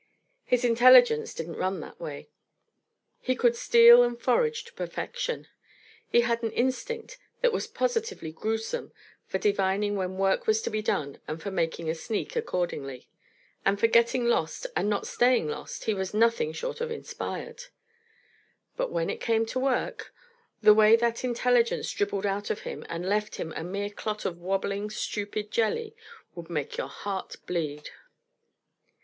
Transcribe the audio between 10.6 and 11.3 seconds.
to be done